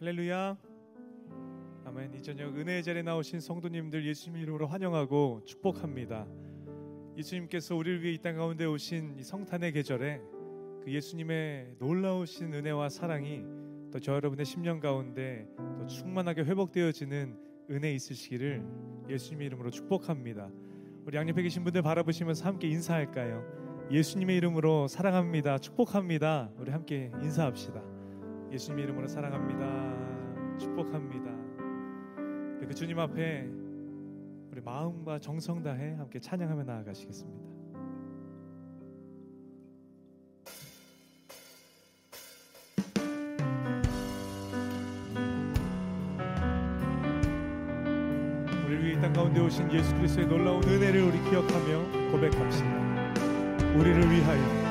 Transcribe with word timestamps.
할렐루야. 0.00 0.56
아멘. 1.84 2.14
이 2.14 2.22
저녁 2.22 2.56
은혜의 2.56 2.82
자리에 2.82 3.02
나오신 3.02 3.40
성도님들 3.40 4.06
예수님 4.06 4.40
이름으로 4.42 4.66
환영하고 4.66 5.42
축복합니다. 5.44 6.26
예수님께서 7.16 7.74
우리를 7.74 8.02
위해 8.02 8.14
이 8.14 8.18
땅 8.18 8.36
가운데 8.36 8.64
오신 8.64 9.16
이 9.18 9.22
성탄의 9.24 9.72
계절에 9.72 10.20
그 10.84 10.92
예수님의 10.92 11.74
놀라우신 11.78 12.54
은혜와 12.54 12.88
사랑이 12.88 13.42
또 13.90 13.98
저 14.00 14.12
여러분의 14.14 14.44
심령 14.44 14.80
가운데 14.80 15.48
또 15.78 15.86
충만하게 15.86 16.42
회복되어지는 16.42 17.36
은혜 17.70 17.92
있으시기를 17.94 18.62
예수님의 19.08 19.46
이름으로 19.48 19.70
축복합니다. 19.70 20.50
우리 21.06 21.16
양옆에 21.16 21.42
계신 21.42 21.64
분들 21.64 21.82
바라보시면서 21.82 22.44
함께 22.44 22.68
인사할까요? 22.68 23.88
예수님의 23.90 24.36
이름으로 24.36 24.86
사랑합니다. 24.88 25.58
축복합니다. 25.58 26.50
우리 26.58 26.70
함께 26.70 27.10
인사합시다. 27.22 27.97
예수님의 28.52 28.84
이름으로 28.84 29.06
사랑합니다. 29.06 30.58
축복합니다. 30.58 31.30
그 32.66 32.74
주님 32.74 32.98
앞에 32.98 33.48
우리 34.50 34.60
마음과 34.60 35.18
정성 35.20 35.62
다해 35.62 35.94
함께 35.94 36.18
찬양하며 36.18 36.64
나아가시겠습니다. 36.64 37.48
가운데 49.18 49.40
오신 49.40 49.72
예수 49.72 49.92
그리스도의 49.96 50.28
놀라운 50.28 50.62
은혜를 50.62 51.02
우리 51.02 51.18
기억하며 51.28 52.10
고백합시다. 52.12 53.74
우리를 53.76 54.10
위하여 54.10 54.67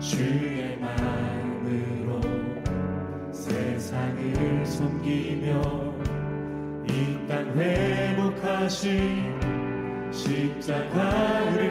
주의 0.00 0.78
마음으로 0.78 2.20
세상을 3.32 4.66
섬기며 4.66 5.94
이 6.88 7.24
땅 7.26 7.58
회복하신 7.58 9.40
십자가 10.12 11.42
우리를 11.44 11.63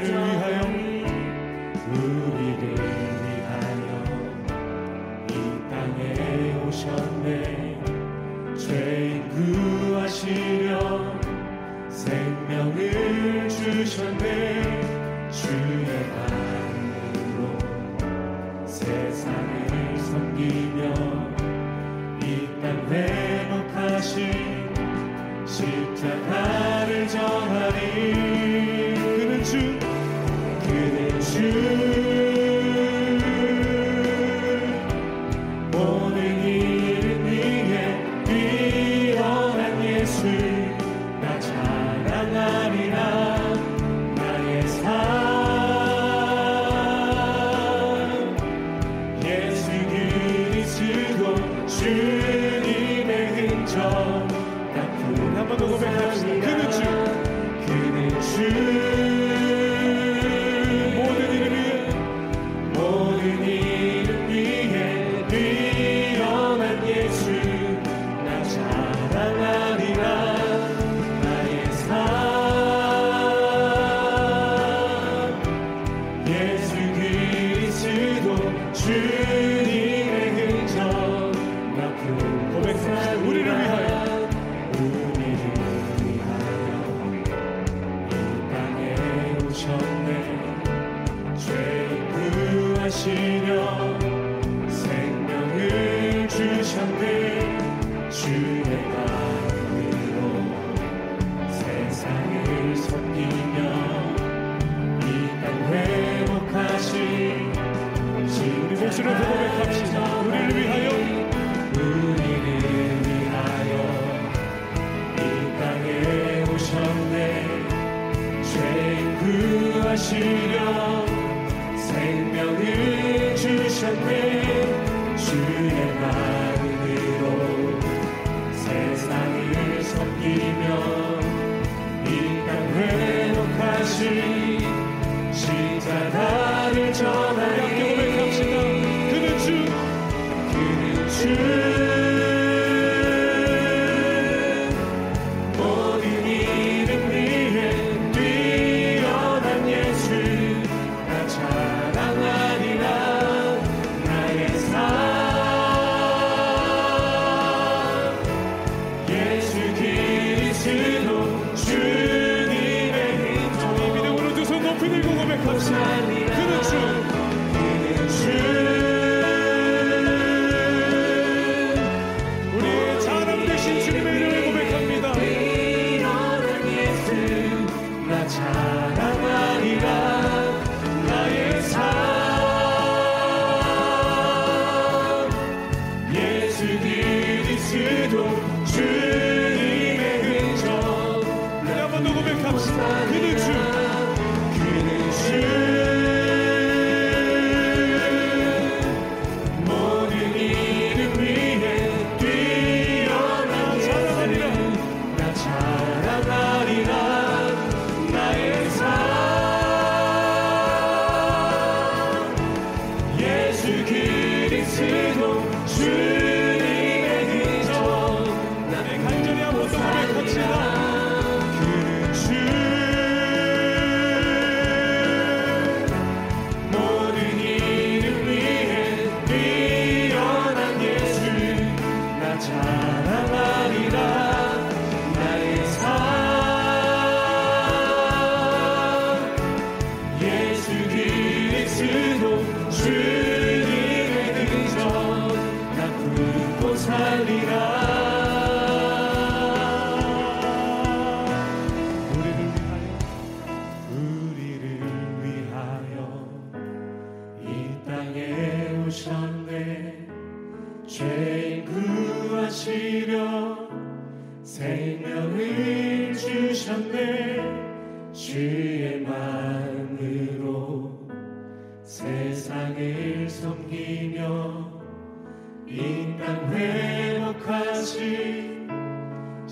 그는 30.64 31.20
주 31.20 32.13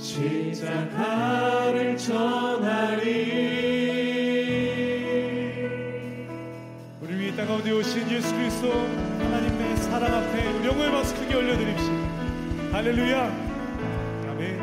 십자가를 0.02 1.96
전하리 1.96 3.06
우리 7.02 7.16
위에 7.16 7.36
땅 7.36 7.46
가운데 7.46 7.72
오신 7.72 8.10
예수 8.10 8.34
그리스도 8.34 8.72
하나님의 8.72 9.78
사랑 9.78 10.12
앞에 10.12 10.48
우리 10.54 10.68
영광의 10.68 10.92
박수 10.92 11.14
크게 11.16 11.36
올려드립시다. 11.36 11.94
할렐루야. 12.72 13.26
아멘. 14.32 14.60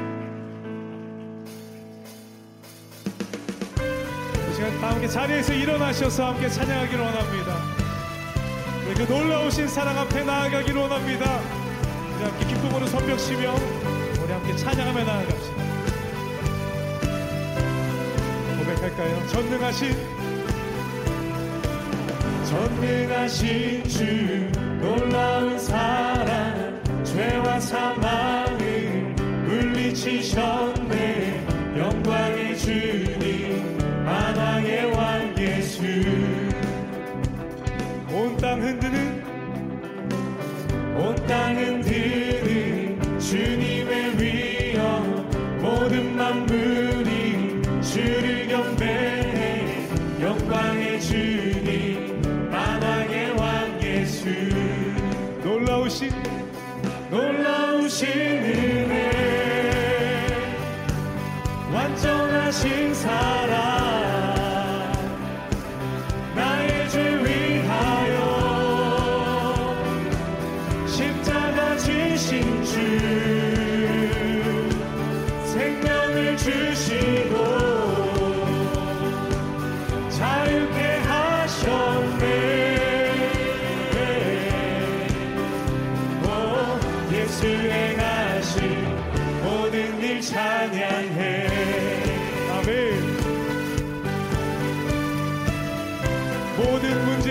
이 4.50 4.55
시간 4.55 4.81
다 4.81 4.91
함께 4.91 5.06
자리에서 5.06 5.52
일어나셔서 5.52 6.26
함께 6.32 6.49
찬양하기를 6.49 7.00
원합니다. 7.00 7.79
그 8.96 9.02
놀라우신 9.02 9.69
사랑 9.69 9.96
앞에 9.99 10.25
나아가기를 10.25 10.81
원합니다. 10.81 11.38
함께 12.19 12.46
기쁨으로 12.46 12.87
선벽시며 12.88 13.55
함께 14.49 14.56
찬양하며 14.56 15.05
나아갑시다. 15.05 15.56
고백할까요? 18.59 19.27
전능하신 19.27 19.97
전능하신 22.47 23.85
주 23.89 24.50
놀라운 24.81 25.59
사랑 25.59 26.83
죄와 27.05 27.61
사망을 27.61 29.15
물리치셨 29.47 30.78
놀라우신 57.99 58.09
은혜 58.45 59.11
완전하신 61.73 62.95
사랑 62.95 63.68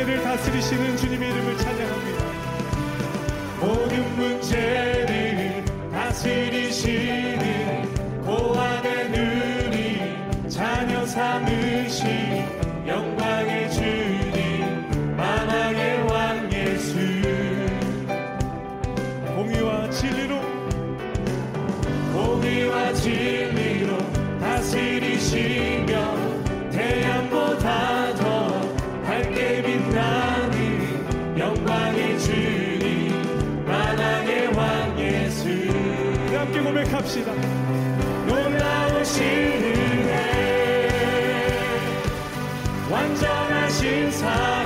문제를 0.07 0.23
다스리시는 0.23 0.95
주님의 0.95 1.29
이름을 1.31 1.57
찬양합니다. 1.57 2.25
모든 3.59 4.15
문제를 4.15 5.65
다스리 5.91 6.56
영광의 31.39 32.19
주님 32.19 33.65
만왕의 33.65 34.47
왕 34.55 34.99
예수 34.99 35.49
함께 36.35 36.61
고백합시다. 36.61 37.31
놀라우신 38.25 39.23
은혜 39.23 40.11
완전하신 42.89 44.11
사 44.11 44.56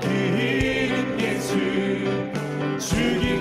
그 0.00 0.08
이름 0.08 1.20
예수 1.20 1.54
죽임 2.78 3.37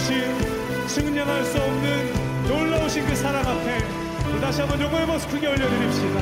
주신 0.00 0.24
측량할 0.88 1.44
수 1.44 1.60
없는 1.60 2.48
놀라우신 2.48 3.04
그 3.04 3.14
사랑 3.14 3.46
앞에 3.46 3.78
또 4.32 4.40
다시 4.40 4.62
한번 4.62 4.80
영광의 4.80 5.06
모습 5.06 5.30
크게 5.30 5.46
올려드립시다. 5.46 6.20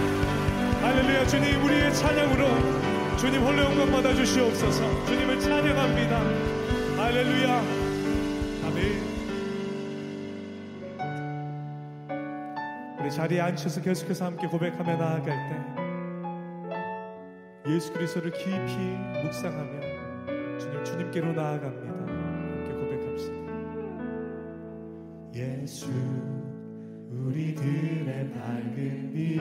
할렐루야 0.82 1.26
주님 1.28 1.64
우리의 1.64 1.94
찬양으로 1.94 3.16
주님 3.16 3.40
홀로 3.40 3.62
영광 3.62 3.92
받아 3.92 4.12
주시옵소서. 4.12 5.06
주님을 5.06 5.38
찬양합니다. 5.40 6.18
할렐루야. 7.00 7.62
아멘. 8.66 9.08
우리 13.00 13.10
자리에 13.12 13.40
앉혀서 13.40 13.80
계속해서 13.80 14.24
함께 14.24 14.48
고백하며 14.48 14.96
나아갈 14.96 15.24
때 15.24 15.56
예수 17.72 17.92
그리스도를 17.92 18.32
깊이 18.32 18.76
묵상하며 19.22 20.58
주님 20.58 20.84
주님께로 20.84 21.32
나아갑니다. 21.32 21.87
예수 25.38 25.88
우리들의 27.12 28.32
밝은 28.32 29.12
빛 29.12 29.40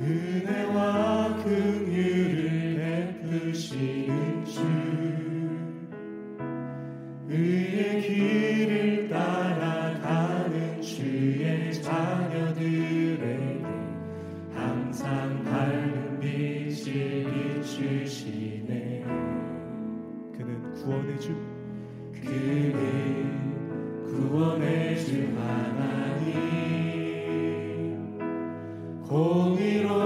은혜와 0.00 1.42
긍휼을 1.42 3.18
베푸시는 3.20 4.44
주. 4.44 4.60
의의 7.28 8.02
길을 8.02 9.08
따라가는 9.08 10.80
주의 10.80 11.72
자녀들에게 11.82 13.26
항상 14.54 15.42
밝은 15.42 16.20
빛을 16.20 17.24
비추시네. 17.60 19.02
그는 20.36 20.72
구원의 20.74 21.18
주 21.18 21.55
그는 22.26 24.04
구원의 24.04 24.98
주 25.04 25.28
하나님. 25.38 26.26
공의로 29.08 30.05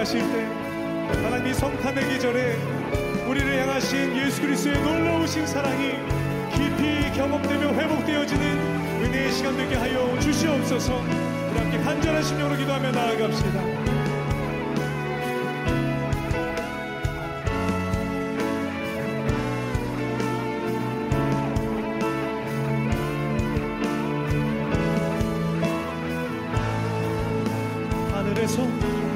가실 0.00 0.20
때 0.32 0.44
하나님 1.22 1.52
성탄의 1.52 2.08
계절에 2.08 2.56
우리를 3.28 3.62
향하신 3.62 4.16
예수 4.16 4.40
그리스도의 4.40 4.80
놀라우신 4.80 5.46
사랑이 5.46 5.96
깊이 6.54 7.12
경험되며 7.16 7.74
회복되어지는 7.74 8.42
은혜의 9.02 9.32
시간 9.32 9.56
되게 9.56 9.74
하여 9.74 10.18
주시옵소서. 10.20 10.94
우리 11.50 11.58
함께 11.58 11.78
간절한 11.78 12.22
심령으로 12.22 12.56
기도하며 12.56 12.92
나아갑시다. 12.92 13.90
올려 28.40 29.09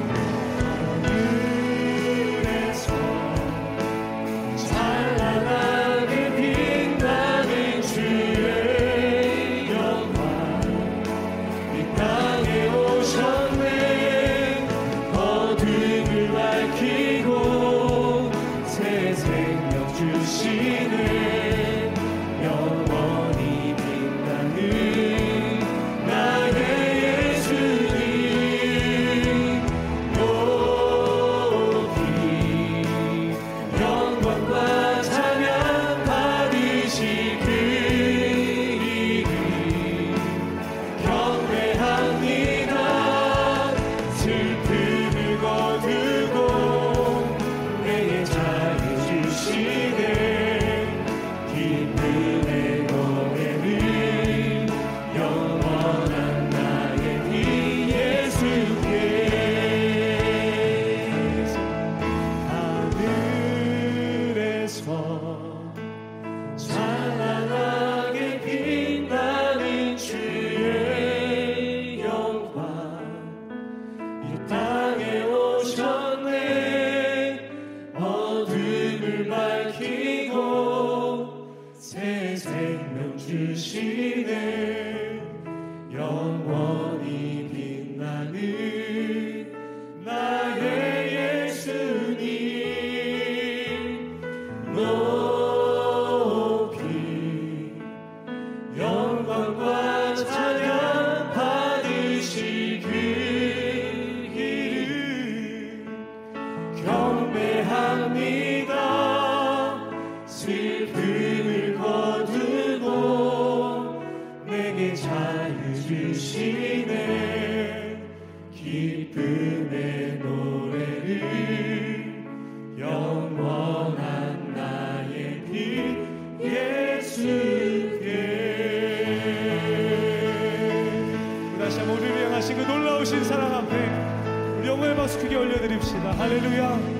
Hallelujah. 136.17 136.94